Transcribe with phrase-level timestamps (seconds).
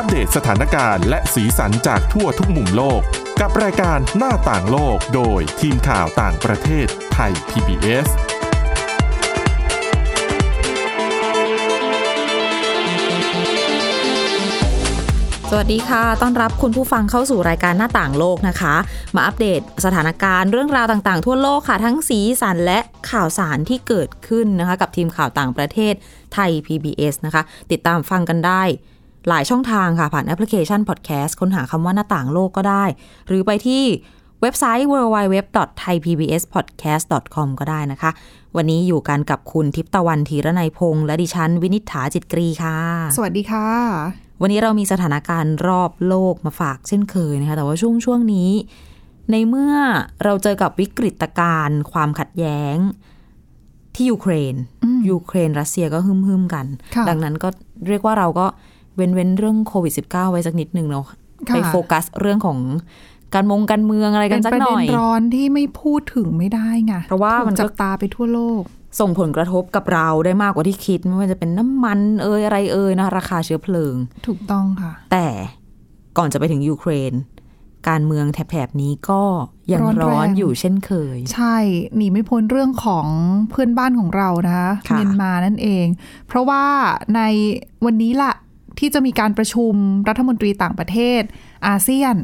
[0.00, 3.00] อัปเดตสถานการณ์และสีสันจากทั่วทุกมุมโลก
[3.40, 8.06] กับรายการหน้าต่างโลกโดยทีมข่าวต่างประเทศไทย PBS
[15.50, 18.74] สวัสดีค่ะ ต้อนรับคุณผู้ฟังเข้าสู่รายการหน้าต่างโลกนะคะ
[19.14, 22.78] มาอัปเดตสถานการณ์เรื่องราวต่างๆ ทั่วโลกค่ะ ทั้งสีสันและ
[23.10, 25.94] ข่าวสารที่เกิดขึ้นนะคะ กับทีมข่าวต่างประเทศ
[26.34, 28.64] ไทย PBS นะคะ ติดตามฟังกันได้
[29.28, 32.84] หลายช่องทางค่ะ ผ่านแอปพลิเคชัน Podcast ค้นหาคำว่าหน้าต่างโลกก็ได้
[33.28, 33.82] หรือไปที่
[34.42, 38.10] เว็บไซต์ www.thaipbspodcast.com ก็ได้นะคะ
[38.56, 42.78] วันนี้อยู่กันกับคุณทิพย์ตะวันธีรนัยพงษ์และดิฉัน วินิษฐาจิตกรีค่ะ
[43.16, 43.68] สวัสดีค่ะ
[44.42, 48.50] วันนี้เรามีสถานการณ์รอบโลกมาฝากเช่นเคยนะคะ แต่ว่าช่วงช่วงนี้
[49.30, 49.72] ในเมื่อ
[50.24, 52.76] เราเจอกับวิกฤตการณ์ความขัดแย้ง
[53.94, 54.54] ที่ยูเครน
[55.10, 56.66] ยูเครนรัสเซียก็หึมหึมๆกัน
[56.96, 57.48] ค่ะดังนั้นก็
[57.88, 58.46] เรียกว่าเราก็
[58.98, 61.06] เว้นเว้นเรื่องโควิด -19 ไว้สักนิดหนึ่งเนาะ
[61.48, 62.58] ค่ะไปโฟกัสเรื่องของ
[63.34, 68.62] การมงการเมืองอะไรกัเป็นนสักประหเด็น่นอยร้อนที่ไม่พูดถึงไม่ได้ไงเพราะว่ามันก็ถูกจับตาไปทั่วโลก
[69.00, 73.94] ส่งผลกระทบกับเราได้มากกว่าที่คิด ไม่ว่าจะเป็นน้ำมันเอยอะไรเอยนะราคาเชื้อเพลิง
[74.26, 75.26] ถูกต้องค่ะ แต่
[76.18, 77.12] ก่อนจะไปถึงยูเครน
[77.88, 79.22] การเมืองแถบๆนี้ก็
[79.72, 81.56] ยังร้อนแรงร้อนอยู่เช่นเคย ใช่
[81.96, 83.06] หนีไม่พ้นเรื่องของ
[83.50, 85.86] เพื่อนบ้านของเรานะคะค่ะเมียนมานั่นเอง
[86.26, 86.64] เพราะว่า
[87.14, 87.20] ใน
[87.84, 88.32] วันนี้ล่ะ
[88.78, 89.74] ที่จะมีการประชุม
[90.08, 91.22] รัฐมนตรีต่างประเทศ
[91.66, 92.16] อาเซียน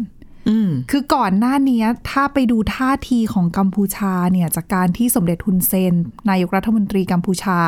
[0.48, 5.94] อืมคือก่อนหน้านี้ถ้าไปดูท่าทีของกัมพูชาเนี่ยจากการที่สมเด็จฮุนเซน
[6.30, 7.58] นายกรัฐมนตรีกัมพูชา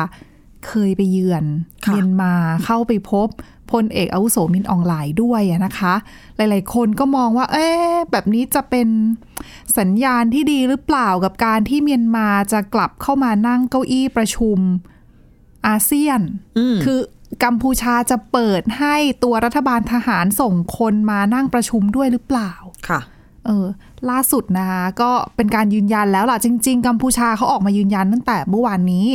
[0.67, 1.45] เคยไปเยือน
[1.85, 2.33] ค่ะเมียนมา
[2.65, 3.29] เข้าไปพบ
[3.71, 5.93] พลเอกอาวุโสมินอองหลายด้วยอะนะคะ
[6.35, 8.87] หลายๆ คนก็มองว่า เอ๊ะแบบนี้จะเป็น
[9.77, 14.57] สัญญาณที่ดีหรือเปล่ากับการที่เมียนมาจะกลับเข้ามานั่งเก้าอี้ประชุม
[15.67, 16.21] อาเซียน
[16.57, 16.99] อืมคือ
[17.43, 22.51] กัมพูชาจะเปิดให้ตัวรัฐบาลทหารส่งคนมานั่งประชุมด้วยหรือเปล่า
[22.87, 22.99] ค่ะ
[23.45, 23.65] เออ
[24.09, 29.07] ล่าสุดนะคะก็เป็นการยืนยันแล้วล่ะ จริง ๆ กัมพูชาเขาออกมายืนยันตั้งแต่เมื่อวานนี้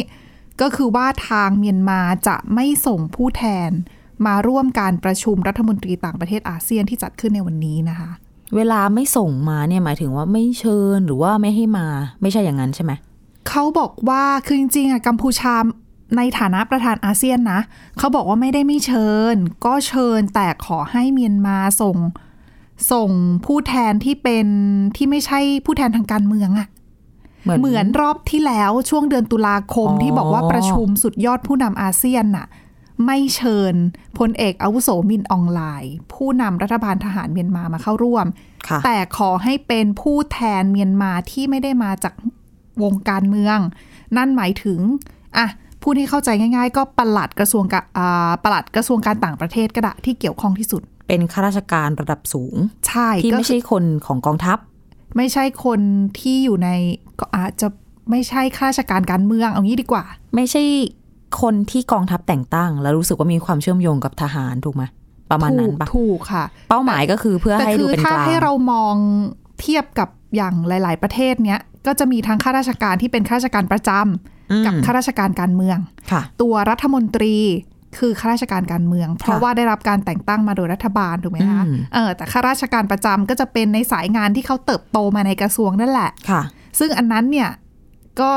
[0.61, 3.71] ก็คือว่าทางเมียนมาจะไม่ส่งผู้แทน
[4.27, 8.11] มาร่วมการประชุมรัฐมนตรีต่างประเทศอาเซียนที่จัดขึ้นในวันนี้นะคะ
[8.57, 11.87] เวลาไม่ส่งมาเนี่ยหมายถึงว่าไม่เชิญหรือว่าไม่ให้มา
[12.23, 12.93] ไม่ใช่อย่างนั้นใช่ไหม
[13.49, 15.55] เขาบอกว่าคือจริงๆอะกัมพูชา
[16.17, 17.61] ในฐานะประธานอาเซียนนะ
[17.99, 21.97] เขาบอกว่าไม่ได้ไม่เชิญ ก็เชิญแต่ขอให้เมียนมาส่ง
[22.93, 23.11] ส่ง
[23.47, 24.47] ผู้แทนที่เป็น
[24.97, 26.69] ที่ไม่ใช่ผู้แทนทางการเมืองอะ
[27.43, 32.47] เหมือนเหมือนรอบที่แล้วช่วงเดือนตุลาคมอ๋อที่บอกว่าประชุมสุดยอดผู้นำอาเซียนน่ะ
[33.07, 33.75] ไม่เชิญ
[34.19, 38.27] พลเอกอาวุโสมินอองไลน์ ผู้นำรัฐบาลทหารเมียนมามาเข้าร่วม
[38.69, 42.15] ค่ะแต่ขอให้เป็นผู้แทนเมียนมาที่ไม่ได้มาจาก
[42.83, 43.59] วงการเมือง
[44.17, 44.81] นั่นหมายถึง
[45.39, 45.47] อะ
[45.83, 52.55] พูดให้เข้าใจง่าย ๆ ก็ปลัดกระทรวงกะอ่าปลัดกระทรวงการต่างประเทศก็ได้ที่เกี่ยวข้องที่สุด เป็นข้าราชการระดับสูง
[52.89, 54.59] ใช่ที่ก็ไม่ใช่คนของกองทัพ
[55.17, 55.81] ไม่ใช่คน
[56.19, 56.69] ที่อยู่ใน
[57.21, 57.69] ก็อาจจะ
[58.11, 60.05] ไม่ใช่ข้าราชการการเมืองเอางี้ดีกว่า
[60.35, 60.63] ไม่ใช่
[61.41, 64.83] คนที่กองทัพแต่งตั้ง แล้วรู้สึกว่ามีความเชื่อมโยงกับทหารถูกไหม
[65.31, 68.95] ประมาณนั้นปะถูกถูกค่ะ เป้าหมายก็คือเพื่อแต่ให้คืดูอเป็นถ้ากลางให้เรามอง
[69.61, 75.79] เทียบกับอย่างหลาย ๆ ประเทศเนี้ยก็จะมีทั้งข้าราชการที่เป็นข้าราชการประจำ กับข้าราชการการเมือง
[76.11, 77.37] ค่ะตัวรัฐมนตรี
[77.99, 86.43] คือข้าราชการการเมือง เพราะว่าได้รับการแต่งตั้งมาโดยรัฐบาลถูกไหมคะอืมเออแต่ข้าราชการประจำก็จะเป็นในสายงานที่เขาเติบโตมาในกระทรวงนั่นแหละค่ะ
[86.79, 87.51] ซึ่งอันนั้นเนี่ย
[88.21, 88.35] ก็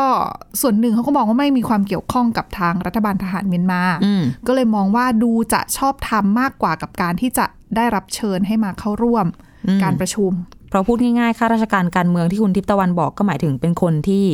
[0.61, 7.45] ส่วนหนึ่งเขาก็มองว่าไม่มีความเกี่ยวข้องกับทางรัฐบาลทหารเมียนมาอืมก็เลยมองว่าดูจะชอบทำมากกว่ากับการที่จะ
[7.75, 9.25] ได้รับเชิญให้มาเข้าร่วม
[9.67, 10.31] อืมการประชุม
[10.69, 14.25] เพราะพูดง่ายๆข้าราชการการเมืองที่คุณทิพย์ตะวันบอกก็หมายถึงเป็นคนที่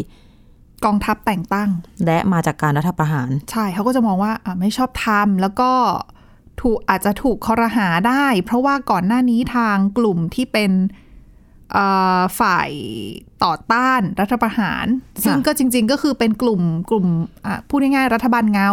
[0.86, 1.70] กองทัพแต่งตั้ง
[2.06, 5.72] และมาจากการรัฐประหาร ใช่เขาก็จะมองว่าอะไม่ชอบทำแล้วก็
[6.62, 10.72] ถูกอาจจะถูกคอรหาได้ เพราะว่าก่อนหน้านี้ทางกลุ่มที่เป็น
[11.72, 11.86] เอ่
[12.18, 12.70] อฝ่าย
[13.44, 14.86] ต่อต้านรัฐประหาร
[15.24, 17.06] ซึ่งก็จริง ๆ ก็คือเป็นกลุ่มกลุ่ม
[17.46, 18.70] อะพูดง่ายๆรัฐบาลเงา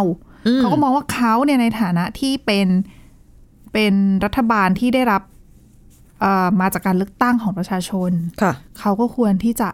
[0.47, 2.67] อืมเขาก็มองว่าเขาเนี่ยในฐานะที่เป็น
[3.73, 3.93] เป็น
[4.25, 5.21] รัฐบาลที่ได้รับ
[6.21, 9.69] เอ่อมาจากการเลือกตั้งของประชาชนค่ะเขาก็ควรที่จะ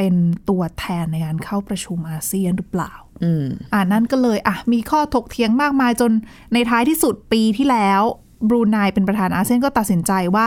[0.00, 0.18] เป็น
[0.50, 2.92] ตัวแทนในการเข้าประชุมอาเซียนหรือเปล่า
[3.24, 6.10] อืมอ่านั่นก็เลยอะมีข้อถกเถียงมากมายจน
[6.52, 8.02] ในท้ายที่สุดปีที่แล้ว
[8.48, 10.46] บรูไนเป็นประธานอาเซียนก็ตัดสินใจว่า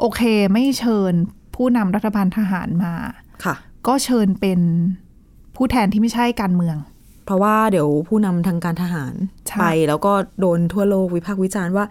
[0.00, 0.22] โอเค
[0.52, 1.12] ไม่เชิญ
[1.54, 2.94] ผู้นำรัฐบาลทหารมา
[3.44, 3.54] ค่ะ
[3.86, 4.60] ก็เชิญเป็น
[5.56, 6.76] ผู้แทนที่ไม่ใช่การเมือง
[7.26, 9.14] เพราะว่าเดี๋ยวผู้นำทางการทหาร
[9.48, 11.84] ใช่ไปแล้วก็โดนทั่วโลกวิพากษ์วิจารณ์ว่า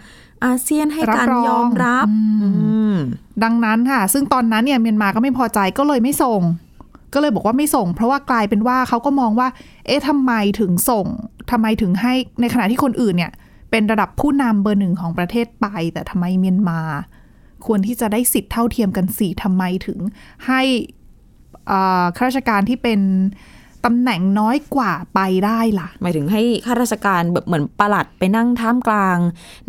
[0.45, 2.51] อาเซียนให้การรับรองยอมรับอืมอื
[2.93, 2.95] ม
[3.43, 6.41] ดังนั้นค่ะ ซึ่งตอนนั้นเนี่ยเมียนมาก็ไม่พอใจก็เลยไม่ส่ง
[7.13, 9.47] ก็เลยบอกว่าไม่ส่ง เพราะว่ากลายเป็นว่าเขาก็มองว่า
[9.85, 11.05] เอ๊ะทำไมถึงส่ง
[11.51, 13.31] ทำไมถึงให้ในขณะที่คนอื่นเนี่ย
[13.71, 16.79] เป็นระดับผู้นำเบอร์หนึ่งของประเทศไป แต่ทำไมเมียนมา
[17.65, 19.99] ควรที่จะได้สิทธิ์เท่าเทียมกันสี่ทำไมถึง
[20.47, 20.61] ให้
[22.15, 22.99] ข้าราชการที่เป็น
[23.85, 29.17] ตำแหน่งน้อยกว่าไปได้ล่ะ หมายถึงให้ข้าราชการแบบเหมือนประหลัดไปนั่งท่ามกลาง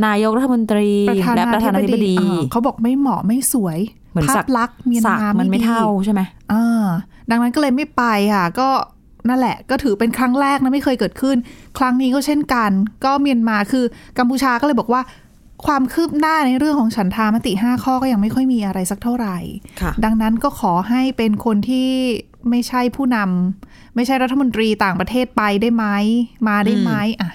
[0.06, 0.90] นายกรัฐมนตรี
[1.36, 3.78] และประธานาธิบดีอ่าเขาบอกไม่เหมาะไม่สวย
[4.10, 6.20] เหมือนภาสัพกลักษณ์เมียนสักมามันไม่ดีเท่าใช่ไหม
[6.52, 6.84] อ่า
[7.30, 8.02] ดังนั้นก็เลยไม่ไป
[8.34, 8.68] ค่ะ ก็
[9.28, 11.36] นั่นแหละ ก็ถือเป็นครั้งแรกนะไม่เคยเกิดขึ้น
[11.78, 12.70] ครั้งนี้ก็เช่นกัน
[13.04, 13.84] ก็เมียนมาคือ
[14.18, 15.02] กัมพูชาก็เลยบอกว่า
[15.66, 19.36] ความคืบหน้าในเรื่องของฉันทามติ 5 ข้อก็ยังไม่ค่อยมีอะไรสักเท่าไหร่
[19.80, 21.88] ค่ะดังนั้นก็ขอให้เป็นคนที่
[22.50, 25.86] ไม่ใช่ผู้นำไม่ใช่รัฐมนตรีต่างประเทศไปได้ไหม
[26.48, 27.30] มาได้ไหมอะ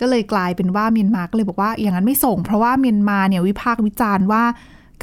[0.00, 4.44] ก็เลยกลายเป็นว่าเมียนมาก็เลยบอกว่าอย่างนั้นไม่ส่ง เพราะว่าเมียนมาเนี่ยวิพากษ์วิจารณ์ว่า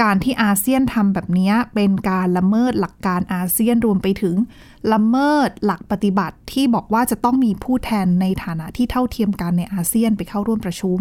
[0.01, 4.35] การที่อาเซียนทำแบบเนี้ยเป็นการละเมิดหลักการอาเซียนรวมไปถึง
[4.93, 10.99] ละเมิดหลักปฏิบัติที่บอกว่าจะต้องมีผู้แทนในฐานะที่เท่าเทียมกันในอาเซียนไปเข้าร่วมประชุม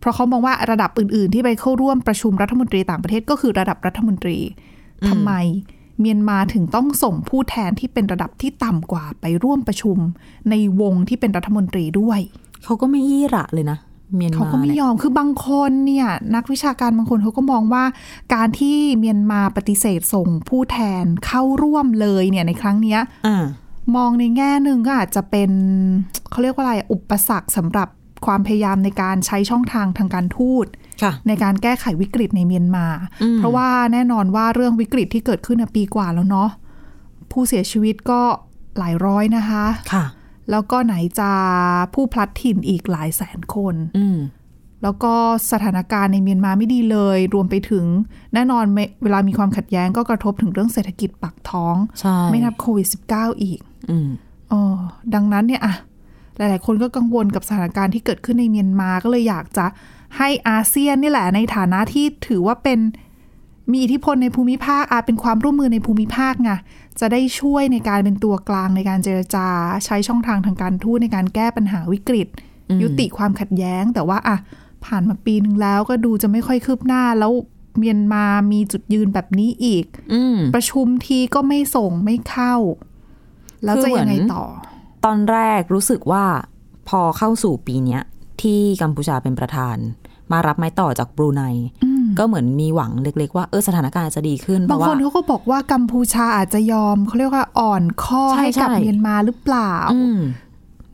[0.00, 4.38] เพราะเขามองว่าระดับอื่น ๆ ที่ไปเข้าร่วมประชุมรัฐมนตรีต่างประเทศก็คือระดับรัฐมนตรี
[5.08, 5.32] ทำไม
[6.00, 9.98] เมียนมาถึงต้องส่งผู้แทนที่เป็นระดับที่ต่ำกว่าไปร่วมประชุม
[10.50, 12.20] ในวงที่เป็นรัฐมนตรีด้วย
[12.64, 13.78] เขาก็ไม่ยี่หระเลยนะ
[14.16, 17.84] เมียนมาเขาก็ไม่เนี่ยยอม คือบางคนเนี่ยนักวิชาการบางคนเขาก็มองว่า
[18.34, 23.44] การที่เมียนมาปฏิเสธส่งผู้แทนเข้าร่วมเลยเนี่ยในครั้งเนี้ยอ่า
[23.96, 25.50] มองในแง่หนึ่งก็อาจจะเป็น
[26.30, 27.88] เขาเรียกว่าอะไรอุปสรรคสำหรับ
[28.26, 30.83] ความพยายามในการใช้ช่องทางทางการทูตค่ะ
[31.26, 32.86] ในการแก้ไขวิกฤตในเมียนมา
[33.22, 36.50] อืมเพราะว่าแน่นอนว่าเรื่องวิกฤตที่เกิดขึ้นน่ะปีกว่าแล้วเนาะ
[37.32, 38.20] ผู้เสียชีวิตก็
[38.78, 40.04] หลายร้อยนะคะค่ะ
[40.50, 41.30] แล้วก็ไหนจะ
[41.94, 44.18] ผู้พลัดถิ่นอีกหลายแสนคนอืม
[44.82, 45.14] แล้วก็
[45.52, 47.84] สถานการณ์ในเมียนมาไม่ดีเลย รวมไปถึง
[48.34, 53.60] แน่นอนไม่เวลามีความขัดแย้งก็กระทบถึงเรื่องเศรษฐกิจปากท้องใช่ไม่นับโควิด -19 อีก
[53.90, 54.08] อืม
[54.50, 54.76] เออ
[55.14, 55.74] ดังนั้นเนี่ยอะ
[56.36, 59.66] หลาย ๆ คนก็กังวลกับสถานการณ์ที่เกิดขึ้นในเมียนมาก็เลยอยากจะ
[60.16, 62.80] ให้อาเซียนนี่แหละในฐานะที่ถือว่าเป็น
[63.72, 66.50] มีอิทธิพลในภูมิภาคอาจเป็นความร่วมมือในภูมิภาคไง
[67.00, 69.48] จะได้ช่วยในการเป็นตัวกลางในการเจรจา
[69.84, 72.28] ใช้ช่องทางทางการทูตในการแก้ปัญหาวิกฤต
[72.70, 74.36] อืมยุติความขัดแย้ง แต่ว่าอะ
[74.84, 77.32] ผ่านมาปีนึงแล้วก็ดูจะไม่ค่อยคืบหน้าแล้ว
[77.78, 82.54] เมียนมามีจุดยืนแบบนี้อีกอืมประชุมทีก็ไม่ส่งไม่เข้า
[83.64, 84.44] แล้วจะยังไงต่อ
[85.04, 86.24] ตอนแรกรู้สึกว่า
[86.88, 88.02] พอเข้าสู่ปีเนี้ย
[88.42, 89.76] ที่กัมพูชาเป็นประธาน
[90.32, 91.42] มารับไม้ต่อจากบรูไน
[91.84, 100.18] อืมก็เหมือนมีหวังเล็กๆว่าเออสถานการณ์จะดีขึ้นเพบางราะคว่านเขาก็บอกว่ากัมพูชาอาจจะยอมเขาเรียกว่าอ่อนข้อใช่ให้กับใช่เมียนมาหรือเปล่าอืม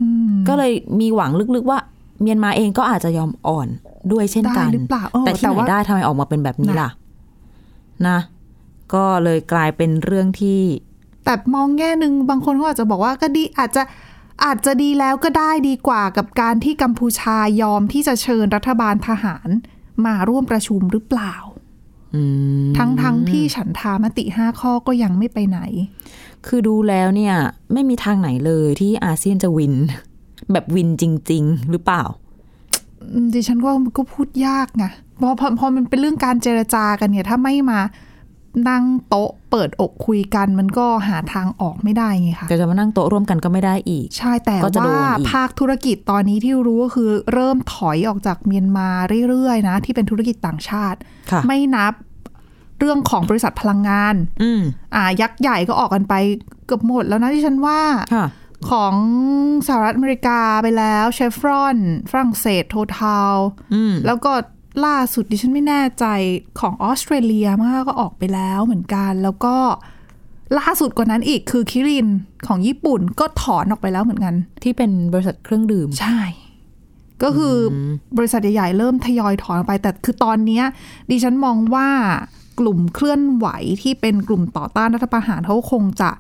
[0.01, 1.79] อืมก็เลยมีหวังลึกๆว่า
[2.23, 3.69] เมียนมาเองก็อาจจะยอมอ่อน
[4.13, 6.91] ด้วยเช่นได้กันหรือเปล่าเออแต่ที่แต่ไหนว่าได้ทำไมออกมาเป็นแบบนี้นะล่ะ
[8.09, 8.19] นะ
[8.95, 10.61] ก็เลยกลายเป็นเรื่องที่
[11.25, 13.83] แต่มองแง่หนึ่งบางคนก็อาจจะบอกว่าก็ดีอาจจะ
[14.45, 19.49] อาจจะดีแล้วก็ได้ดีกว่ากับการที่กัมพูชายอมที่จะเชิญรัฐบาลทหาร
[20.07, 21.35] มาร่วมประชุมหรือเปล่า
[22.15, 22.23] อื
[22.67, 25.61] มทั้งทั้งที่ฉันทามติห้าข้อก็ยังไม่ไปไหน
[26.47, 27.35] คือดูแล้วเนี่ย
[27.73, 29.75] ไม่มีทางไหนเลยที่อาเซียนจะวิน
[30.53, 32.03] แบบวินจริง ๆ หรือเปล่า
[33.13, 34.85] อืมดิฉันว่ามันก็พูดยากไง
[35.17, 37.81] เพราะพอพอมันเป็นเรื่องการเจรจากันเนี่ย ถ้าไม่มา
[38.69, 48.89] นั่งโต๊ะเปิดอกคุยกันมันก็หาทางออกไม่ได้ไงคะแต่จะมานั่งโต๊ะร่วมกันก็ไม่ได้อีก ใช่แต่ก็จะโดนว่าอีกภาคธุรกิจตอนนี้ที่รู้ก็คือเริ่มถอยออกจากเมียนมา
[49.29, 50.99] เรื่อยๆนะ ที่เป็นธุรกิจต่างชาติ
[51.31, 51.93] ค่ะไม่นับ
[52.79, 54.63] เรื่องของบริษัทพลังงาน อืม
[54.95, 56.15] อ่า ยักษ์ใหญ่ก็ออกกันไป
[56.67, 57.81] เกือบหมดแล้วนะที่ฉันว่า
[58.15, 58.27] ค่ะ
[58.71, 58.95] ของ
[59.67, 61.79] สหรัฐอเมริกาไปแล้วเชฟรอน
[62.11, 63.37] ฝรั่งเศสโททาล
[63.75, 64.33] อืมแล้วก็
[64.85, 66.07] ล่าสุดดิฉันไม่แน่ใจ
[66.61, 69.57] ของออสเตรเลียมากก็ออกไปแล้วเหมือนกัน แล้วก็
[70.59, 72.07] ล่าสุดกว่านั้นอีกคือคิริน
[72.47, 76.21] ของญี่ปุ่นก็ถอนออกไปแล้วเหมือนกัน ที่เป็นบริษัทเครื่องดื่ม ใช่
[77.23, 77.57] ก็คือ
[78.17, 80.65] บริษัทใหญ่ๆเริ่มทยอยถอนออกไป แต่คือตอนเนี้ย
[81.11, 81.89] ดิฉันมองว่า
[82.61, 83.47] กลุ่มเคลื่อนไหว
[83.83, 86.11] ที่เป็นกลุ่มต่อต้านรัฐประหารเขาคงจะ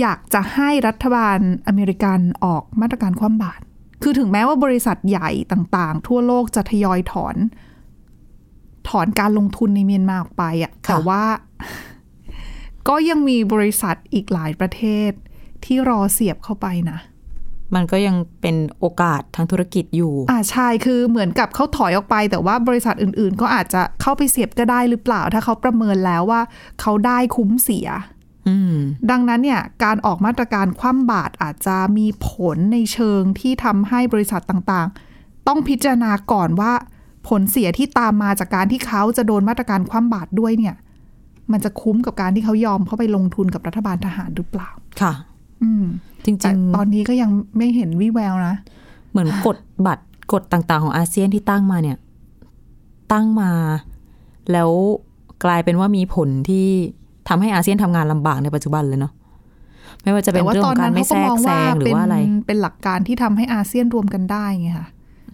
[0.00, 3.62] อยากจะให้รัฐบาลอเมริกันออกมาตรการคว่ำบาตร
[4.02, 7.36] คือถึงแม้ว่าบริษัทใหญ่ต่างๆ ทั่วโลกจะทยอยถอน
[8.88, 11.22] ถอนการลงทุนในเมียนมาออกไปอะแต่ว่า
[12.88, 15.10] ก็ยังมีบริษัทอีกหลายประเทศ
[15.64, 16.98] ที่รอเสียบเข้าไปนะ
[17.74, 26.42] มันก็ยังเป็นโอกาสทางธุรกิจอยู่ อ่าใช่คือเหมือนกับเขาถอยออกไป แต่ว่าบริษัทอื่น ๆ ก็อาจจะเข้าไปเสียบก็ได้หรือเปล่า ถ้าเขาประเมินแล้วว่า
[26.80, 28.19] เขาได้คุ้มเสียอืม
[29.10, 36.72] ดังนั้นเนี่ยการออกมาตรการคว่ำบาตรอาจจะมีผลในเชิงที่ทำให้บริษัทต่างๆ ต้องพิจารณาก่อนว่า
[37.28, 40.74] ผลเสียที่ตามมาจากการที่เขาจะโดนมาตรการคว่ำบาตรด้วยเนี่ย
[41.52, 45.12] มันจะคุ้มกับการที่เขายอมเข้าไปลงทุนกับรัฐบาลทหารหรือเปล่า ค่ะ
[45.62, 45.84] อืม
[46.24, 51.96] จริแต่งตอนนี้ก็ยังไม่เห็นวิแววนะๆเหมือนกดบัตรกฎต่างๆ ของอาเซียนที่ตั้งมาเนี่ย
[53.12, 53.50] ตั้งมา
[54.52, 54.70] แล้ว
[55.44, 56.68] กลายเป็นว่ามีผลที่
[57.30, 59.12] ทำให้อาเซียนทำงานลำบากในปัจจุบันเลยเนาะ
[60.02, 64.88] ไม่ว่าจะเป็นแต่ว่าเรื่องตขอนองกานั้รนไม่เขาแทก็รมกองแซว่างหรืเป็อนว่าอะไร เป็นหลักการที่ทำให้อาเซียนรวมกันได้ไงค่ะ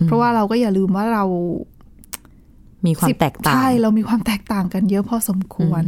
[0.04, 1.24] เพราะว่าเราก็อย่าลืมว่าเรา
[2.86, 5.82] มีความสิบแตกต่างใช่เรามีความแตกต่างกันเยอะพอสมควร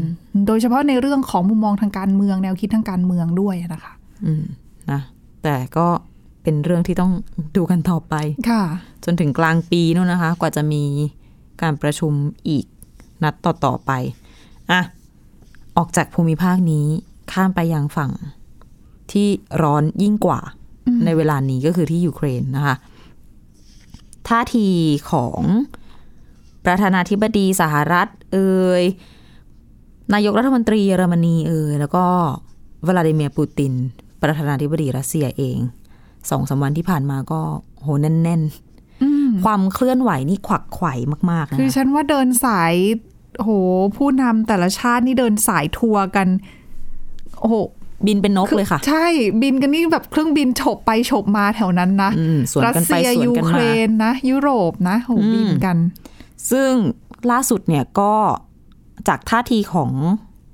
[0.47, 3.93] โดยเฉพาะในเรื่องของมุมมองทางการเมืองแนวคิดทางการเมืองด้วยนะคะ
[4.27, 4.45] อืม
[4.91, 5.00] นะ
[5.43, 5.87] แต่ก็
[6.43, 7.12] เป็นเรื่องที่ต้อง
[7.57, 8.15] ดูกันต่อไป
[8.50, 8.62] ค่ะ
[9.05, 10.83] จนถึงกลางปีนู่นนะคะ กว่าจะมี
[11.62, 12.12] การประชุม
[12.49, 12.65] อีก
[13.23, 13.93] นัดต่อๆไป
[14.71, 14.81] อะ
[15.78, 16.87] ออกจากภูมิภาคนี้
[17.32, 18.11] ข้ามไปยังฝั่ง
[19.12, 19.28] ที่
[19.62, 20.40] ร้อนยิ่งกว่า
[21.04, 22.76] ในเวลานี้ก็คือที่ยูเครนนะคะ
[24.28, 24.68] ท่าที
[25.11, 25.40] ของ
[26.64, 28.82] ประธานาธิบดีสหรัฐ เอ่ย
[30.14, 32.04] นายกรัฐมนตรีเยอรมนีเอ่ยแล้วก็
[32.87, 33.73] วลาดิเมียร์ปูติน
[34.23, 35.58] ประธานาธิบดีรัสเซียเอง
[36.30, 37.40] สองสามวันที่ผ่านมาก็
[37.82, 38.42] โหแน่น
[38.92, 40.94] ๆ ความเคลื่อนไหวนี่ขวักไขว่
[41.30, 42.75] มาก ๆ นะคือคะฉันว่าเดินสาย
[43.45, 43.50] โห
[43.97, 46.28] ผู้นำแต่ละชาตินี่เดินสายทัวร์กัน
[47.40, 47.57] โอ้โห
[48.07, 49.07] บินเป็นนกเลยค่ะ ใช่
[49.42, 55.76] บินกันนี่แบบเครื่องบินฉบไปฉบมาแถวนั้นนะอืมสวนรักันไปเซียสวนยูกันเคมารนนะ ยุโรปนะโหบินกัน
[56.50, 56.73] ซึ่ง
[57.30, 58.14] ล่าสุดเนี่ยก็
[59.09, 59.90] จากท่าทีของ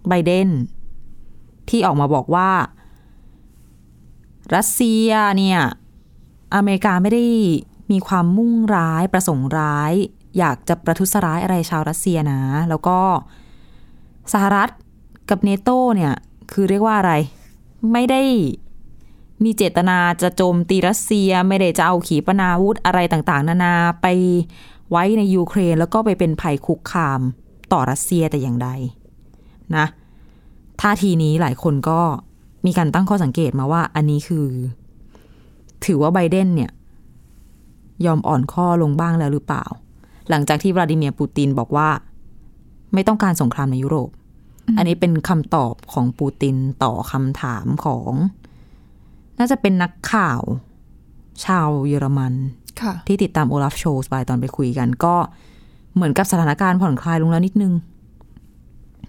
[0.09, 0.49] ไบเดน
[1.69, 2.50] ที่ออกมาบอกว่า
[4.55, 5.61] รัสเซียเนี่ย
[6.55, 7.25] อเมริกาไม่ได้
[7.91, 9.93] มีความมุ่งร้ายประสงค์ร้าย
[10.38, 12.99] อยากจะประทุษร้ายอะไรชาวรัสเซียนะ แล้วก็
[14.33, 14.69] สหรัฐ
[15.31, 16.14] กับเนโตเนี่ย
[16.53, 17.12] คือเรียกว่าอะไร
[17.93, 18.23] ไม่ได้
[19.45, 24.07] มีเจตนาจะโจมตีรัสเซีย ไม่ได้จะเอาขีปนาวุธอะไรต่างๆ นานาไป
[24.91, 27.21] ไว้ในยูเครน แล้วก็ไปเป็นภัยคุกคาม
[27.73, 28.69] ต่อรัสเซียแต่อย่างใด
[29.76, 29.87] นะ
[30.81, 32.00] ท่าทีนี้หลายคนก็
[32.67, 34.47] มีการตั้งข้อสังเกตมาว่า อันนี้คือ
[35.85, 36.71] ถือว่าไบเดนเนี่ย
[38.07, 39.64] ยอมอ่อนข้อลงบ้างแล้วหรือเปล่า
[40.31, 41.88] หลังจากที่วลาดิเมียร์ปูตินบอกว่า
[42.95, 44.11] ไม่ต้องการสงครามในยุโรป
[44.76, 48.12] อันนี้เป็นคำตอบของปูตินต่อคำถามของ
[49.38, 50.40] น่าจะเป็นนักข่าว
[51.45, 52.35] ชาวเยอรมัน
[52.81, 55.14] ค่ะที่ติดตามโอลาฟโชว์ไปตอนไปคุยกัน ก็
[55.95, 57.73] เหมือนกับสถานการณ์ผ่อนคลายลงแล้วนิดนึง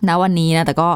[0.08, 0.90] ณวันนี้นะ แต่ก็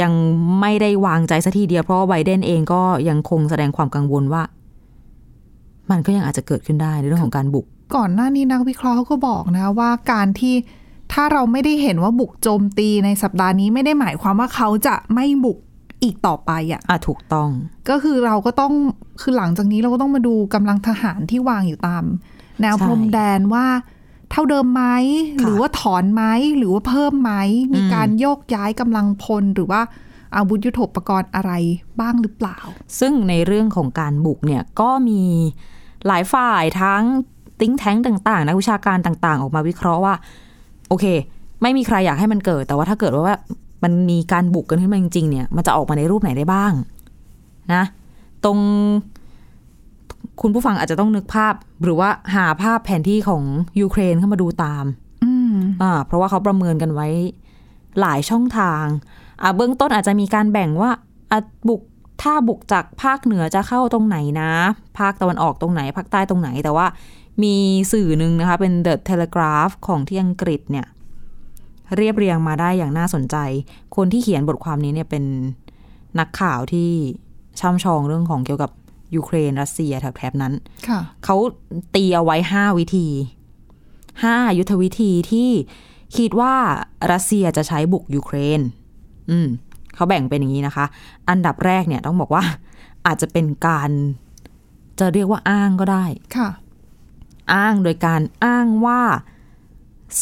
[0.00, 0.12] ยัง
[0.60, 4.42] ไม่ได้วางใจสัทีเดียว เพราะว่าไบเดนเองก็ยังคงแสดงความกังวลว่า
[5.90, 10.54] มันก็ยังอาจจะเกิดขึ้นได้ในเรื่องของการบุก ก่อนหน้านี้นักวิเคราะห์เขาก็บอกนะว่าการที่
[11.12, 15.58] ถ้าเราไม่ได้เห็นว่าบุกโจมตีในสัปดาห์นี้ไม่ได้หมายความว่าเขาจะไม่บุก
[16.02, 17.50] อีกต่อไปอะอะถูกต้อง
[17.90, 18.72] ก็คือเราก็ต้อง
[19.20, 22.04] คือหลังจากนี้เราก็ต้องมาดูกำลังทหารที่วางอยู่ตาม
[22.60, 23.66] แนวใช่พรมแดนว่า
[24.30, 24.84] เท่าเดิมไหม
[25.40, 26.24] ค่ะหรือว่าถอนไหม
[26.58, 27.32] หรือว่าเพิ่มไหม
[27.74, 29.80] มีการโยกย้ายกำลังพลหรือว่า
[30.36, 31.52] อาวุธยุโทโธปกรณ์อะไร
[32.00, 32.58] บ้างหรือเปล่า
[33.00, 35.22] ซึ่งในเรื่องของการบุกเนี่ยก็มี
[36.06, 37.02] หลายฝ่ายทั้ง
[37.60, 40.14] ติ้งแท้งต่างๆนักวิชาการต่างๆ ออกมาวิเคราะห์ว่า
[40.88, 41.04] โอเค
[41.62, 43.36] ไม่มีใครอยากให้มันเกิด แต่ว่าถ้าเกิดว่า
[43.84, 46.72] มันมีการบุกกันขึ้นมาจริงๆเนี่ยมันจะออกมาในรูปไหนได้บ้าง
[47.72, 47.82] นะ
[48.44, 48.58] ตรง
[50.40, 53.42] คุณผู้ฟังอาจจะต้องนึกภาพ หรือว่าหาภาพแผนที่ของ
[53.80, 54.84] ยูเครนเข้ามาดูตาม
[55.24, 57.08] อืมอ่าเพราะว่าเขาประเมินกันไว้
[58.00, 58.84] หลายช่องทาง
[59.42, 60.90] อ่าเบื้องต้นอาจจะมีการแบ่งว่า
[61.32, 61.82] อะบุก
[62.22, 64.50] ถ้าบุกจากภาคเหนือจะเข้าตรงไหนนะ
[64.98, 66.86] ภาคตะวันออกตรงไหน ภาคใต้ตรงไหน แต่ว่า
[67.42, 67.56] มี
[67.92, 70.86] สื่อหนึ่งนะคะ เป็น The Telegraph ของที่อังกฤษเนี่ย
[71.96, 73.36] เรียบเรียงมาได้อย่างน่าสนใจ
[73.96, 75.24] คนที่เขียนบทความนี้เนี่ยเป็น
[76.18, 76.90] นักข่าวที่
[77.60, 78.70] ช่ำชองเรื่องของเกี่ยวกับ
[79.14, 80.52] ยูเครนรัสเซียแถบๆนั้น
[80.88, 81.36] ค่ะเขา
[81.94, 83.08] ตีเอาไว้ห้าวิธี
[84.24, 85.50] ห้ายุทธวิธีที่
[86.16, 86.54] คิดว่า
[87.12, 88.60] รัสเซียจะใช้บุกยูเครน
[89.30, 89.48] อืม
[89.94, 90.86] เขาแบ่งเป็นอย่างนี้นะคะ
[91.28, 92.44] อันดับแรกเนี่ยต้องบอกว่า
[93.06, 93.90] อาจจะเป็นการ
[94.98, 96.04] จะเรียกว่าอ้างก็ได้
[96.36, 96.48] ค่ะ
[97.52, 99.00] อ้างโดยการอ้างว่า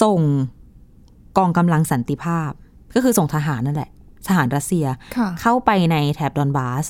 [0.03, 0.21] ส่ง
[1.39, 2.51] กองกำลังสันติภาพ
[2.95, 3.91] ก็คือส่งทหารนั่นแหละ
[4.29, 6.87] ทหารรัสเซียค่ะเข้าไปในแถบดอนบาส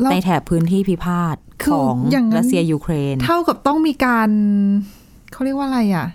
[0.00, 4.28] แล้วในแถบพื้นที่พิพาทคือของอย่างนั้นรัสเซียยูเครน เท่ากับต้องมีการ
[5.32, 6.06] เขาเรียกว่าอะไรอะ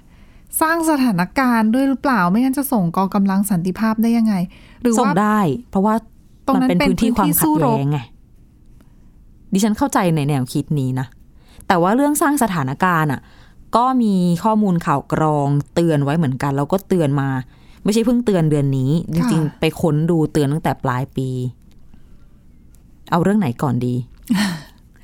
[0.61, 4.35] สร้างสถานการณ์ด้วยหรือเปล่าไม่งั้นจะส่งกองกำลังสันติภาพได้ยังไง
[4.81, 5.95] หรือส่งว่าได้ เพราะว่า
[6.47, 7.99] ตรงมันนั้นเป็นเป็นพื้นที่ความพื้นที่ขัสู้ดรบแย้งไง
[9.53, 11.07] ดิฉันเข้าใจในแนวคิดนี้นะ
[11.69, 13.21] แต่ว่าเรื่องสร้างสถานการณ์อะ
[13.75, 17.29] ก็มีข้อมูลข่าวกรองเตือนไว้เหมือนกัน แล้วก็เตือนมา
[17.83, 21.29] ไม่ใช่เพิ่งเตือนเดือนนี้ จริง ๆ ไปค้นดูเตือนตั้งแต่ปลายปี
[23.11, 23.95] เอาเรื่องไหนก่อนดี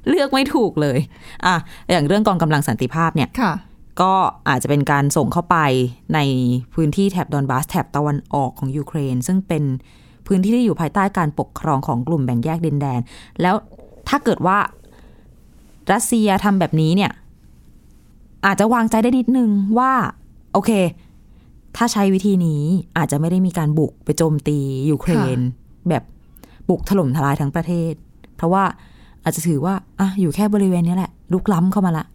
[0.09, 0.97] เลือกไม่ถูกเลย
[1.45, 1.55] อะ
[1.91, 3.53] อย่างเรื่องกองกำลังสันติภาพเนี่ยค่ะ
[4.01, 4.13] ก็
[4.49, 5.57] อาจจะเป็นการส่งเข้าไป
[6.13, 6.19] ใน
[6.73, 9.63] พื้นที่แถบดอนบาสแถบตะวันออกของยูเครน ซึ่งเป็น
[10.27, 12.99] พื้นที่ที่อยู่ภายใต้การปกครองของกลุ่มแบ่งแยกดินแดน
[13.41, 13.55] แล้ว
[14.09, 14.57] ถ้าเกิดว่า
[15.91, 17.11] รัสเซียทำแบบนี้เนี่ย
[18.45, 19.49] อาจจะวางใจได้นิดนึง
[19.79, 19.91] ว่า
[20.53, 20.71] โอเค
[21.77, 22.63] ถ้าใช้วิธีนี้
[22.97, 24.57] อาจจะไม่ได้มีการบุกไปโจมตี
[24.89, 25.39] ยูเครน
[25.89, 26.03] แบบ
[26.69, 27.93] บุกถล่มทลายทั้งประเทศ
[28.35, 28.63] เพราะว่า
[29.23, 32.05] อาจจะถือว่าอะอยู่แค่บริเวณนี้แหละลุกล้ำเข้ามาละ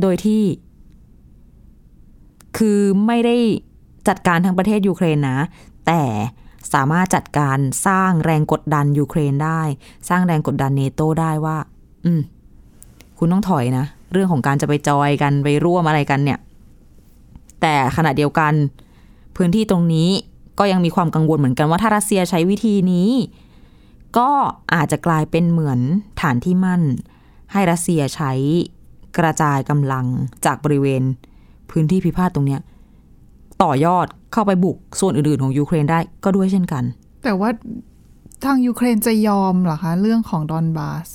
[0.00, 0.42] โดยที่
[2.56, 3.36] คือไม่ได้
[4.08, 5.38] จัดการทั้งประเทศยูเครนนะ
[5.86, 6.02] แต่
[6.74, 9.60] สามารถจัดการสร้างแรงกดดันยูเครนได้
[10.08, 11.56] สร้างแรงกดดันเนโตได้ว่า
[12.04, 12.20] อืม
[13.18, 16.38] คุณต้องถอยนะ เรื่องของการจะไปจอยกันไปร่วมอะไรกันเนี่ย
[17.60, 18.52] แต่ขณะเดียวกัน
[19.36, 20.08] พื้นที่ตรงนี้
[20.58, 23.10] ก็ยังมีความกังวลเหมือนกันว่าถ้ารัสเซียใช้วิธีนี้
[24.18, 24.30] ก็
[24.74, 25.80] อาจจะกลายเป็นเหมือน
[26.20, 26.82] ฐานที่มั่น
[27.52, 28.32] ให้รัสเซียใช้
[29.18, 30.06] กระจายกำลัง
[30.46, 31.02] จากบริเวณ
[31.70, 32.60] พื้นที่พิพาทตรงเนี้ย
[33.62, 36.84] ต่อยอดเข้าไปบุกส่วนอื่นๆของยูเครนได้ก็ด้วยเช่นกัน
[37.24, 37.50] แต่ว่า
[38.44, 41.08] ทางยูเครนจะยอมเหรอคะ เรื่องของดอนบาส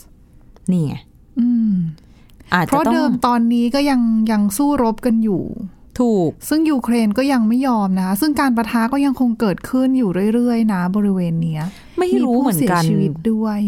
[0.72, 0.96] นี่ไง
[1.40, 1.74] อืม
[2.54, 5.44] อาจเพจะราะต้อเดิงมตอนนี้ก็ยังยังสู้รบกันอยู่
[6.00, 11.64] ถูก ซึ่งยูเครนก็ยังไม่ยอมนะคะซึ่งการประทะก็ยังคงเกิดขึ้นอยู่เรื่อยๆ นะ บริเวณเนี้ย
[12.00, 13.60] ไม่รู้เหมือนกันผู้เสียชีวิตด้วย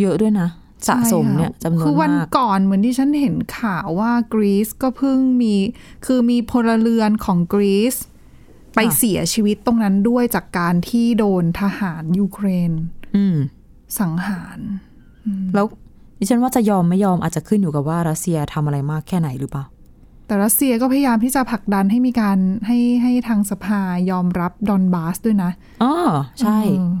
[0.00, 0.48] เยอะด้วยนะ
[0.88, 5.54] สะสมเนี่ยใช่ค่ะจำนวนคือวันมากก่อนเหมือนที่ฉันเห็นข่าวว่ากรีซก็เพิ่งมี
[6.06, 7.94] คือมีพลเรือนของกรีซ
[8.74, 12.72] ไปเสียชีวิตตรงนั้นด้วยจากการที่โดนทหารยูเครน
[13.16, 13.36] อืม
[13.98, 14.58] สังหาร
[15.54, 15.66] แล้ว
[16.24, 19.64] ดิฉันว่าจะยอมไม่ยอมอาจจะขึ้นอยู่กับว่ารัสเซียทำอะไรมากแค่ไหนหรือเปล่า
[20.26, 25.50] แต่รัสเซียก็พยายามที่จะผลักดันให้มีการให้ให้ทางสภายอมรับดอนบาสด้วยนะ
[25.82, 25.94] อ๋อ
[26.40, 26.92] ใช่เออ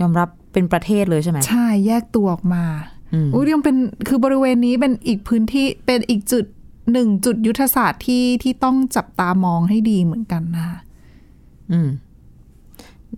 [0.00, 2.64] ยอมรับเป็นประเทศเลยใช่ไหมใช่แยกตัวออกมา
[3.12, 3.76] อืมอุ้ยยังเป็น
[4.08, 6.44] คือบริเวณนี้เป็นอีกพื้นที่เป็นอีกจุด
[6.92, 10.78] หนึ่งจุดยุทธศาสตร์ที่ที่ต้องจับตามองให้ดีเหมือนกันนะคะ
[11.72, 11.88] อืม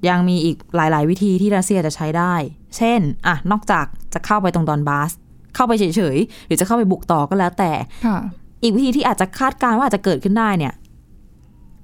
[0.09, 2.35] ยังมีอีกหลาย ๆ วิธีที่รัสเซียจะใช้ได้
[2.77, 3.87] เช่น อะ นอกจาก
[4.19, 5.11] จะเข้าไปตรงดอนบาส
[5.55, 7.71] เข้าไปเฉยๆหรือจะเข้าไปบุกต่อก็แล้วแต่
[8.07, 8.19] ค่ะ
[8.63, 10.75] อีกวิธีที่อาจจะคาดการณ์ว่าอาจจะเกิดขึ้นได้เนี่ย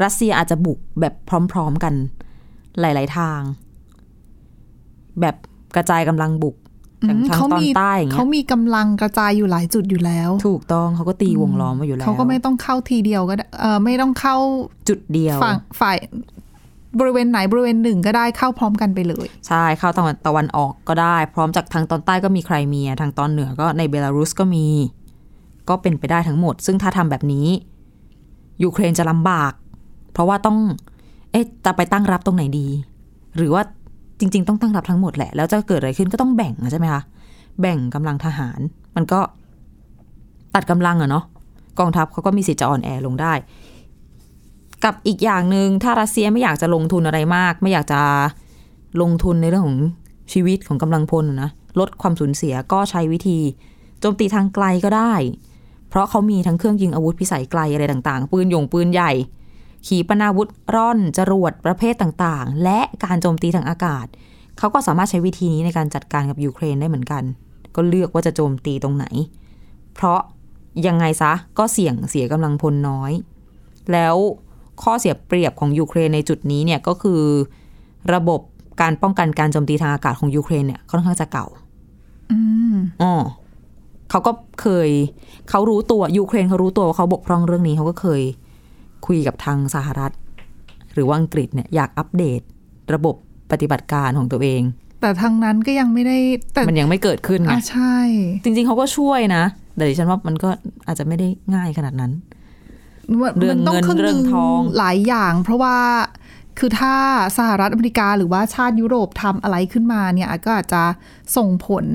[0.05, 1.15] รัสเซียอาจจะบุกแบบ
[1.53, 1.95] พร้อม ๆกัน
[2.81, 3.41] หลาย ๆ ทาง
[5.21, 5.37] แบบ
[5.77, 6.57] กระจายกำลังบุก
[7.07, 14.37] อย่างทางเขาตอนมีใต้อย่างเงี้เขายมีกำลังกระจายอยู่หลายจุดอยู่แล้ว ถูกต้องเขาก็ตีวงล้อมมาอยู่แล้วเขาก็ไม่ต้องเข้าทีเดียวก็ได้เออไม่ต้องเข้า
[14.89, 15.97] จุดเดียว ฝั่งฝ่าย
[17.01, 24.67] บริเวณไหนบริเวณหนึ่งก็ได้เข้าพร้อมกันไปเลย ใช่เข้าตะวันตะวันออกก็ได้ พร้อมจากทางตอนใต้ก็มีไครเมีย ทางตอนเหนือก็ในเบลารุสก็มี
[25.69, 27.47] ก็เป็นไปได้ทั้งหมด ซึ่งถ้าทำแบบนี้
[28.63, 29.53] ยูเครนจะลำบาก
[30.13, 30.59] เพราะว่าต้อง
[31.33, 32.67] เอ๊ะจะไปตั้งรับตรงไหนดี
[33.37, 33.63] หรือว่า
[34.19, 37.03] จริง ๆ ต้องตั้งรับทั้งหมดแหละ แล้วจะเกิดอะไรขึ้นก็ต้องแบ่งใช่ไหมคะ
[37.61, 38.61] แบ่งกำลังทหาร
[38.97, 39.21] มันก็
[40.55, 41.25] ตัดกำลังอะเนาะ
[41.79, 43.33] กองทัพเขาก็มีสิทธิ์จะอ่อนแอลงได้
[44.85, 48.01] กับอีกอย่างหนึ่งถ้ารัสเซียไม่อยากจะลงทุนอะไรมาก ไม่อยากจะ
[49.01, 49.79] ลงทุนในเรื่องของ
[50.33, 53.39] ชีวิตของกำลังพลนะลดความสูญเสียก็ใช้วิธี
[54.01, 55.15] โจมตีทางไกลก็ได้
[55.89, 59.13] เพราะเขามีทั้งเครื่องยิงอาวุธพิสัยไกลอะไรต่างๆ ปืนหยงปืนใหญ่
[59.87, 64.07] ขีปนาวุธร่อนจรวดประเภทต่างๆ และการโจมตีทางอากาศ
[64.59, 67.23] เขาก็สามารถใช้วิธีนี้ในการจัดการกับยูเครนได้เหมือนกัน
[67.75, 69.07] ก็เลือกว่าจะโจมตีตรงไหน
[69.95, 70.21] เพราะ
[70.87, 73.13] ยังไงซะก็เสี่ยงเสียกำลังพลน้อย
[73.93, 74.17] แล้ว
[74.83, 77.23] ข้อเสียเปรียบของยูเครนในจุดนี้เนี่ยก็คือ
[78.15, 78.41] ระบบ
[78.81, 81.47] การป้องกันการโจมตีทางอากาศของยูเครนเนี่ยค่อนข้างจะเก่า
[82.33, 82.39] อื
[82.75, 83.13] มอ๋อ
[84.11, 84.89] เขาก็เคย
[85.51, 88.23] เขารู้ตัวยูเครนเขารู้ตัวว่าเขาบกพร่องเรื่องนี้เขาก็เคย
[89.07, 90.13] คุยกับทางสหรัฐ
[90.95, 92.41] หรือว่าอังกฤษเนี่ยอยากอัปเดต
[92.95, 93.15] ระบบ
[93.51, 94.63] ปฏิบัติการของตัวเอง
[95.01, 96.19] แต่ทางนั้นก็ยังไม่ได้
[96.55, 97.97] แต่มันยังไม่เกิดขึ้นไงอะใช่
[98.45, 99.45] จริง ๆเขาก็ช่วยนะ
[99.77, 100.49] แต่ดิฉันว่ามันก็
[100.87, 102.13] อาจจะไม่ได้ง่ายขนาดนั้น
[103.39, 105.77] เรื่องมันต้องเงินคำเรื่นึองงทองหลายอย่าง เพราะว่า
[106.59, 106.95] คือถ้า
[107.37, 110.83] สหรัฐอเมริกาหรือว่าชาติยุโรปทำอะไรขึ้นมาเนี่ย ก็อาจจะ
[111.37, 111.87] ส่งผล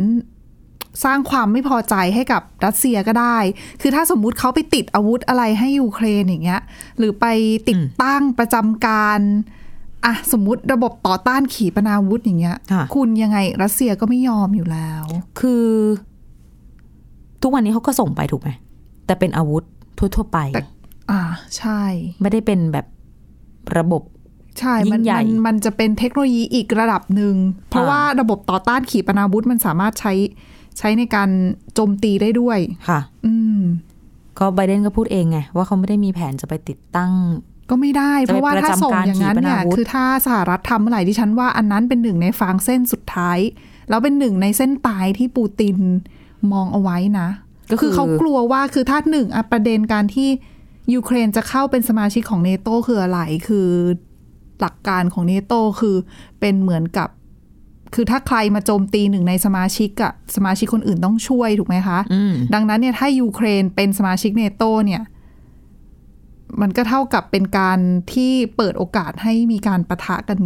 [1.04, 3.38] สร้างความไม่พอใจให้กับรัสเซียก็ได้
[3.82, 6.62] คือถ้าสมมุติเขาไปติดอาวุธอะไรให้ยูเครนอย่างเงี้ย
[6.98, 7.26] หรือไป
[7.70, 9.20] ติดตั้งประจำการ
[10.06, 15.04] อะสมมุติระบบต่อต้านขีปนาวุธอย่างเงี้ยค่ะคุณยังไงรัสเซียก็ไม่ยอมอยู่แล้ว
[15.40, 15.66] คือ
[17.42, 18.50] ทุกวันนี้เขาก็ส่งไปถูกไหม
[19.06, 19.64] แต่เป็นอาวุธ
[20.16, 20.62] ทั่ว ๆ ไปแต่
[21.10, 21.22] อ่า
[21.58, 21.82] ใช่
[22.22, 22.86] ไม่ได้เป็นแบบ
[23.78, 24.04] ระบบ
[24.60, 27.36] ใช่ยิ่มันงใหญ่มันมันจะเป็นเทคโนโลยีอีกระดับหนึ่ง
[27.70, 30.14] เพราะอ่าว่าระบบต่อต้านขีปนาวุธมันสามารถใช้
[30.78, 31.30] ใช้ในการ
[31.74, 33.62] โจมตีได้ด้วยค่ะ อืม
[34.40, 37.14] ก็ไบเดนก็พูดเองไง ว่าเขาไม่ได้มีแผนจะไปติดตั้ง
[37.70, 43.38] ก็ไม่ได้ เพราะว่าถ้าส่งอย่างนั้นเนี่ยจะไปประจำการขีปนาวุธคือถ้าสหรัฐทำเมื่อไหร่ที่ฉันว่าอันนั้นเป็นหนึ่งในฟางเส้นสุดท้าย
[43.90, 45.78] แล้วเป็นหนึ่งในเส้นตายที่ปูติน
[46.52, 47.30] มองเอาไว้นะ
[47.72, 50.30] ก็คือเขากลัวว่าคือถ้าหนึ่งอะประเด็นการที่
[50.94, 53.70] ยูเครนจะเข้าเป็นสมาชิกของเนโตคืออะไร คือ
[54.60, 55.96] หลักการของเนโตคือ
[56.40, 57.10] เป็นเหมือนกับ
[57.96, 65.02] คือถ้าใครมาโจมตีหนึ่งในสมาชิกอะสมาชิกคนอื่นต้องช่วยถูกไหมคะอืมดังนั้นเนี่ยถ้ายูเครนเป็นสมาชิกเนโตเนี่ย
[66.62, 67.80] มันก็เท่ากับเป็นการ
[68.14, 70.40] ที่เปิดโอกาสให้มีการปะทะกัน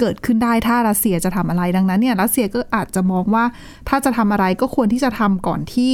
[0.00, 3.44] เกิดขึ้นได้ถ้ารัสเซียจะทำอะไรดังนั้นเนี่ยรัสเซียก็อาจจะมองว่า
[3.88, 5.92] ถ้าจะทำอะไรก็ควรที่จะทำก่อนที่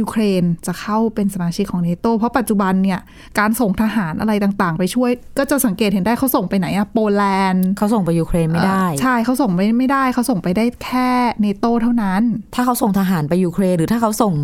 [0.00, 3.00] ยูเครนจะเข้าเป็นสมาชิกของเนโตเพราะปัจจุบันเนี่ย
[3.38, 12.22] การส่งทหารอะไรต่างๆ ไปช่วย ก็จะสังเกตเห็นได้เขาส่งไปไหนอะโปแลนด์เขาส่งไปยูเครนไม่ได้เอ่อใช่เขาส่งไปไม่ได้เขาส่งไปได้แค่เนโตเท่านั้น
[12.54, 14.34] ถ้าเขาส่งทหารไปยูเครนหรือถ้าเขาส่ง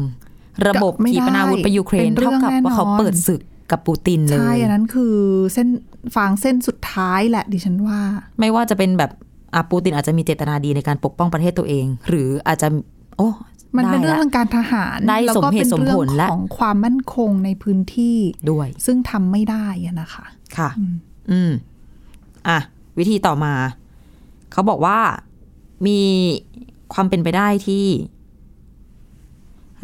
[0.69, 5.15] ระบบขีปนาวุธไปยูเครนไม่ได้เป็นเรื่องกับแน่นอนว่าเขาเปิดศึกกับปูตินเลยใช่อันนั้นคือ
[5.53, 5.69] เส้น
[6.17, 8.01] ฟางเส้นสุดท้ายแหละดิฉันว่า
[8.41, 9.11] ไม่ว่าจะเป็นแบบ
[9.55, 12.69] อะปูตินอาจจะมีเจตนาดีในการปกป้องประเทศตัวเอง หรืออาจจะ
[13.17, 13.29] โอ้
[13.77, 18.19] มันเป็นได้เรื่องละทางการทหารได้แล้วก็สมเหตุเป็นสมเรื่ผองลและของความมั่นคงในพื้นที่
[18.51, 20.25] ด้วย ซึ่งทำไม่ได้อะนะคะ
[20.57, 20.71] ค่ะ
[21.31, 21.53] อืม
[22.49, 22.59] อะ
[22.99, 23.55] วิธีต่อมา
[24.53, 24.99] เขาบอกว่า
[25.87, 26.01] มี
[26.95, 27.87] ความเป็นไปได้ที่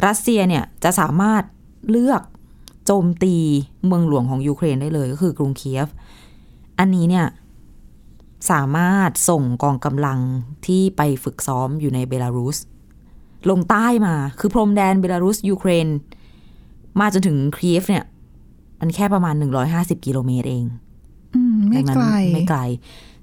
[0.05, 1.43] รัสเซียเนี่ยจะสามารถ
[1.89, 2.21] เลือก
[2.85, 3.35] โจมตี
[3.87, 5.87] เมืองหลวงของยูเครนได้เลยก็คือกรุงเคียฟ
[6.79, 7.27] อันนี้เนี่ย
[8.51, 10.19] สามารถส่งกองกำลัง
[10.65, 12.57] ที่ไปฝึกซ้อมอยู่ในเบลารุส
[13.49, 15.87] ลงใต้มา คือพรมแดนเบลารุสยูเครน
[16.99, 18.05] มาจนถึงเคียฟเนี่ย
[18.79, 19.35] มันแค่ประมาณ
[19.69, 20.65] 150กิโลเมตรเอง
[21.35, 22.59] อืมไม่ไกลดังนั้นไม่ไกล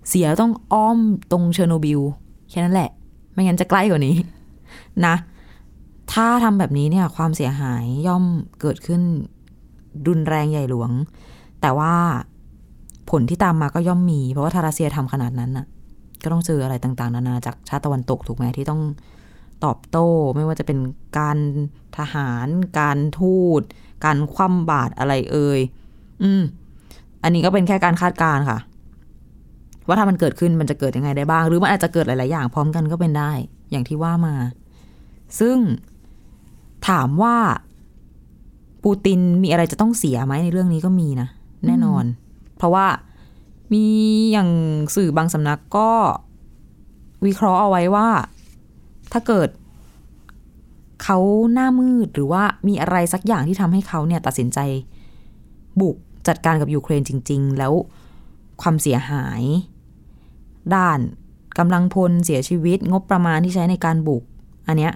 [0.09, 0.99] เสียต้องอ้อม
[1.33, 2.01] ตรงเชอร์โนบิล
[2.51, 2.91] แค่นั้นแหละ
[3.33, 4.17] ไม่งั้นจะใกล้กว่านี้
[5.07, 5.15] นะ
[6.13, 8.25] ถ้าทำแบบนี้เนี่ย ความเสียหายย่อม
[8.61, 9.03] เกิดขึ้น
[10.09, 10.91] รุนแรงใหญ่หลวง
[11.61, 11.95] แต่ว่า
[13.11, 15.67] ผลที่ตามมาก็ย่อมมี เพราะว่าถ้ารัสเซียทำขนาดนั้นน่ะ
[16.23, 18.81] ก็ต้องเจออะไรต่าง ๆ นานาจากชาติตะวันตกถูกไหมที่ต้อง
[19.65, 20.79] ตอบโต้ ไม่ว่าจะเป็น
[21.19, 21.39] การ
[21.99, 22.47] ทหาร
[22.79, 23.63] การทูต
[24.05, 25.61] การคว่ำบาตรอะไรเอ่ย
[26.23, 26.43] อืม
[27.23, 28.59] อันนี้ก็เป็นแค่การคาดการณ์ค่ะ
[29.87, 33.33] ว่าถ้ามันเกิดขึ้นมันจะเกิดยังไงได้บ้าง หรือมันอาจจะเกิดหลาย ๆ อย่างพร้อมกันก็เป็นได้
[33.71, 34.35] อย่างที่ว่ามา
[35.41, 35.59] ซึ่ง
[36.89, 37.37] ถามว่า
[38.85, 41.29] ปูตินมีอะไรจะต้องเสียไหมในเรื่องนี้ก็มีนะ
[41.67, 42.05] แน่นอน
[42.57, 42.87] เพราะว่า
[43.73, 43.85] มี
[44.33, 44.51] อย่าง
[44.97, 45.91] สื่อบางสำนักก็
[47.27, 48.09] วิเคราะห์เอาไว้ว่า
[49.13, 49.49] ถ้าเกิด
[51.03, 51.19] เขา
[51.53, 54.59] หน้ามืดหรือว่ามีอะไรสักอย่างที่ทำให้เขาเนี่ยตัดสินใจ
[55.81, 55.97] บุก
[56.29, 57.73] จัดการกับยูเครนจริง ๆ แล้ว
[58.63, 59.43] ความเสียหาย
[60.75, 60.99] ด้าน
[61.59, 64.23] กำลังพลเสียชีวิตงบประมาณที่ใช้ในการบุก
[64.69, 64.93] อันเนี้ย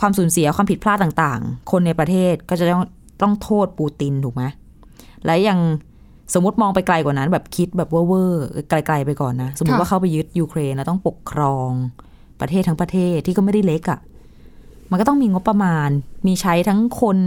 [0.00, 2.82] ความสูญเสียความผิดพลาดต่างๆ คนในประเทศก็จะต้อง
[3.22, 4.42] ต้องโทษปูตินถูกไหม
[5.24, 5.58] และยัง
[6.34, 11.70] สมมติมองไปไกลกว่านั้น แบบคิดแบบเว่อร์ๆไกลๆไปก่อนนะ สมมติว่าเข้าไปยึดยูเครนแล้วต้องปกครอง
[12.40, 13.98] ประเทศทั้งประเทศที่ก็ไม่ได้เล็กอะ่ะ
[14.90, 15.88] มันก็ต้องมีงบประมาณ
[16.26, 17.18] มีใช้ทั้งคน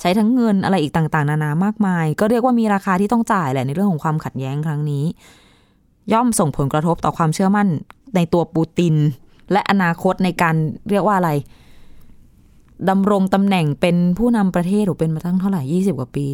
[0.00, 5.04] ใช้ทั้งเงินอะไรอีกต่างๆ นานามากมาย ก็เรียกว่ามีราคาที่ต้องจ่ายแหละในเรื่องของความขัดแย้งครั้งนี้
[6.12, 7.68] ย่อมส่งผลกระทบต่อความเชื่อมั่น
[8.16, 8.94] ในตัวปูติน
[9.52, 10.54] และอนาคตในการ
[10.90, 11.30] เรียกว่าอะไร
[12.90, 16.26] ดำรงตำแหน่งเป็นผู้นำประเทศหรือเป็นมาตั้งเท่าไหร่ยี่สิบกว่าปี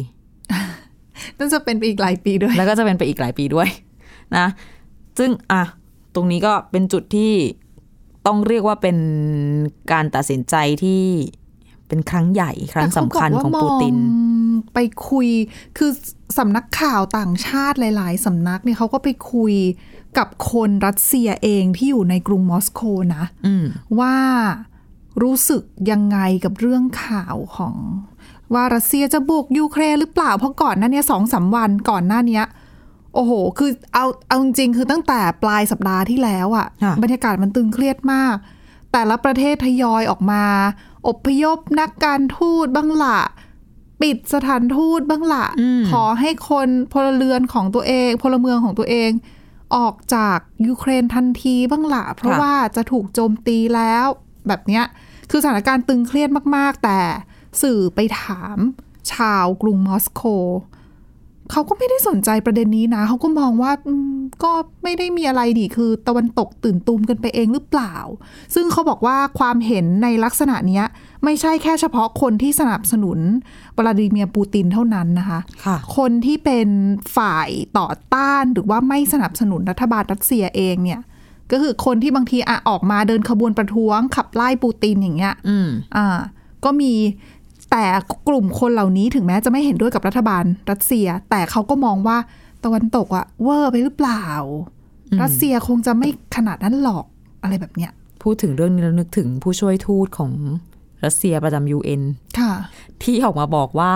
[1.37, 3.67] น่าจะเป็นไปอีกหลายปีด้วย แล้วก็จะเป็นไปอีกหลายปีด้วย
[4.35, 4.45] นะ
[5.19, 5.63] ซึ่งอะ
[6.15, 7.31] ตรงนี้ก็เป็นจุดที่
[8.27, 8.97] ต้องเรียกว่าเป็น
[9.91, 11.03] การตัดสินใจที่
[11.87, 15.27] เป็นครั้งใหญ่ครั้งสำคัญของปูตินแต่เขาบอกว่ามองไปคุย
[15.77, 15.91] คือ
[16.37, 19.53] สำนักข่าวต่างชาติหลาย ๆสำนักเนี่ยเขาก็ไปคุย
[20.17, 22.81] กับคนรัสเซียเองที่อยู่ในกรุงมอสโก
[23.15, 23.65] นะอืม
[23.99, 24.15] ว่า
[25.23, 27.75] รู้สึกยังไงกับเรื่องข่าวของ
[28.53, 32.45] ว่ารัสเซียจะบุกยูเครนหรือเปล่า เพราะก่อนหน้าเนี้สองสามวันก่อนหน้าเนี้ย
[33.15, 38.35] โอ้โห คือเอาเอาจริงๆคือตั้งแต่ปลายสัปดาห์ที่แล้วอะค่ะ บรรยากาศมันตึงเครียดมาก
[38.91, 40.43] แต่ละประเทศทยอยออกมา
[41.07, 43.19] อพยพนักการทูตบ้างละ
[44.01, 49.11] ปิดสถานทูตบ้างละอืมขอให้คนพลเรือนของตัวเอง พลเมืองของตัวเอง
[49.75, 54.05] ออกจากยูเครนทันทีบ้างละ เพราะว่าจะถูกโจมตีแล้ว
[54.47, 54.85] แบบเนี้ย
[55.29, 56.99] คือสถานการณ์ตึงเครียดมาก ๆ แต่
[57.61, 58.57] สื่อไปถาม
[59.13, 60.21] ชาวกรุงมอสโก
[61.51, 64.51] เขาก็ไม่ได้สนใจประเด็นนี้นะ เขาก็มองว่าอืมก็
[64.83, 67.95] ไม่ได้มีอะไรดีคือตะวันตกตื่นตูมกันไปเองหรือเปล่า
[68.55, 70.85] ซึ่งเขาบอกว่าความเห็นในลักษณะเนี้ย
[71.23, 73.19] ไม่ใช่แค่เฉพาะคนที่สนับสนุน
[73.77, 76.67] วลาดิเมียร์ปูตินเท่านั้นนะคะค่ะคนที่เป็น
[77.17, 81.01] ฝ่ายต่อต้านหรือว่าไม่สนับสนุนรัฐบาลรัสเซียเองเนี่ย
[81.51, 86.17] ก็คือคนที่บางทีอะออกมาเดินขบวนประท้วงขับไล่ปูตินอย่างเงี้ยอืมอ่า
[86.65, 86.93] ก็มี
[87.77, 87.89] แต่
[88.27, 92.17] กลุ่มคนเหล่านี้ถึงแม้จะไม่เห็นด้วยกับรัฐบาลรัสเซีย แต่เขาก็มองว่า
[92.63, 94.25] ตะวันตกอะเวอร์ไปหรือเปล่า
[95.11, 97.05] อืมรัสเซียคงจะไม่ขนาดนั้นหรอก
[97.43, 97.91] อะไรแบบเนี้ย
[98.23, 100.31] พูดถึงเรื่องนี้แล้วนึกถึงผู้ช่วยทูตของ
[101.05, 102.01] รัสเซียประจำยูเอ็น
[102.39, 102.53] ค่ะ
[103.03, 103.93] ที่ออกมาบอกว่า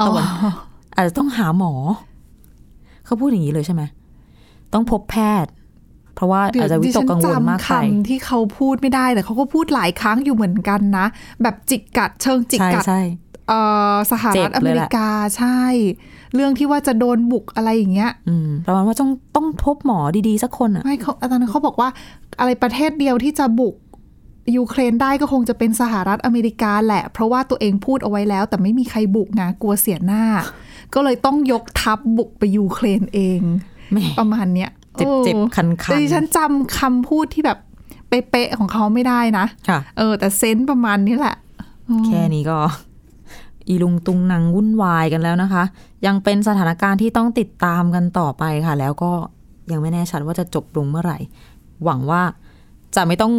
[0.00, 0.26] อ๋อตะวัน
[0.94, 1.72] อาจจะต้องหาหมอ
[3.04, 3.82] เขาพูดอย่างนี้เลยใช่ไหม
[4.72, 5.52] ต้องพบแพทย์
[6.18, 11.06] เพราะว่าอาจจะวิตกกังวลมากไปดิฉันจำคำที่เขาพูดไม่ได้แต่เขาก็พูดหลายครั้งอยู่เหมือนกันนะ
[11.42, 13.00] แบบจิกกัดเชิงจิกใช่กัดใช่
[13.48, 13.60] เอ่
[13.92, 15.60] อสหเจ็รับฐอเลเมยแหริละกาใช่
[16.34, 21.88] เรื่องที่ว่าจะโดนบุกอะไรอย่างเงี้ยอืมประมาณว่าต้องต้องพบหมอดีๆสักคนอะไม่เขาตอนนั้นเขาบอกว่า
[22.40, 23.74] อะไรประเทศเดียวที่จะบุก
[24.56, 30.24] ยูเครนได้ก็คงจะเป็นสหรัฐอเมริกาแหละ เพราะว่าตัวเองพูดเอาไว้แล้ว แต่ไม่มีใครบุกไงกลัวเสียหน้า
[30.94, 33.38] ก็เลยต้องยกทัพบุกไปยูเครนเอง
[33.92, 37.58] แหม่ประมาณเนี้ย เจ็บเจ็บโอ้คันคันแต่ดิฉันจำคำพูดที่แบบ
[38.08, 41.36] เป๊ะๆของเขาไม่ได้นะค่ะเออ แต่เซนส์ประมาณนี้แหละ
[42.06, 42.58] แค่นี้ก็
[43.68, 45.64] อีลุงตุงนางวุ่นวายกันแล้วนะคะ
[46.06, 49.12] ยังเป็นสถานการณ์ที่ต้องติดตามกันต่อไปค่ะ แล้วก็
[49.72, 51.18] ยังไม่แน่ชัดว่าจะจบลงเมื่อไหร่
[51.84, 52.22] หวังว่า
[52.96, 53.32] จะไม่ต้อง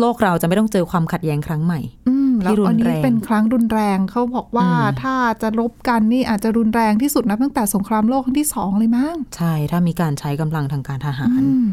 [0.00, 2.13] โลกเราจะไม่ต้องเจอความขัดแย้งครั้งใหม่ อืม
[2.44, 11.66] แล้วที่รุนอันนี้แรงเป็นครั้งรุนแรงเขาบอกว่าอืมถ้าจะลบกันนี่อาจจะรุนแรงที่สุดนับตั้งแต่สงครามโลกครั้งที่สองเลยมั้งใช่ถ้ามีการใช้กำลังทางการทหารอืม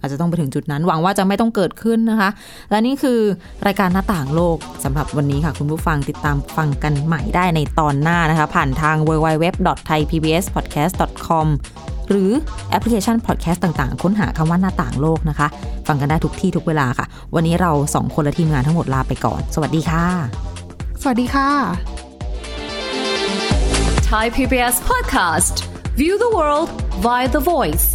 [0.00, 2.30] อาจจะต้องไปถึงจุดนั้น หวังว่าจะไม่ต้องเกิดขึ้นนะคะ
[2.70, 3.18] และนี่คือ
[3.66, 11.46] รายการหน้าต่างโลกสำหรับวันนี้ค่ะ คุณผู้ฟังติดตามฟังกันใหม่ได้ในตอนหน้านะคะ ผ่านทาง www.thaipbspodcast.com
[12.10, 12.30] หรือ
[12.70, 15.46] แอปพลิเคชัน podcast ต่างๆ ค้นหาคำว่าหน้าต่างโลกนะคะ
[15.88, 20.04] ฟังกันได้ทุกที่ทุกเวลาค่ะ วันนี้เราสองคนและทีมงานทั้งหมดลาไปก่อน สวัสดีค่ะ
[21.02, 21.50] สวัสดีค่ะ
[24.10, 25.54] Thai PBS podcast.
[26.00, 26.70] View the world
[27.04, 27.86] via the voice.